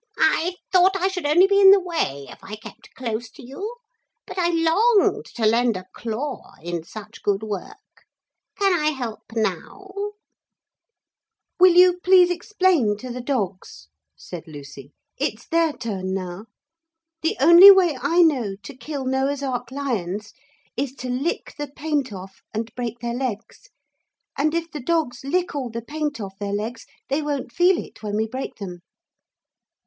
[0.17, 3.75] 'I thought I should only be in the way if I kept close to you.
[4.25, 8.07] But I longed to lend a claw in such good work.
[8.57, 9.93] Can I help now?'
[11.59, 14.91] 'Will you please explain to the dogs?' said Lucy.
[15.19, 16.45] 'It's their turn now.
[17.21, 20.33] The only way I know to kill Noah's Ark lions
[20.75, 23.69] is to lick the paint off and break their legs.
[24.35, 28.01] And if the dogs lick all the paint off their legs they won't feel it
[28.01, 28.79] when we break them.'